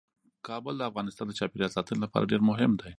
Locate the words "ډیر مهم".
2.31-2.71